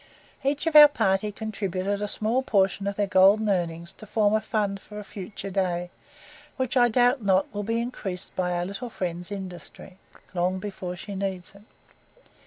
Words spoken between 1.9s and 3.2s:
a small portion of their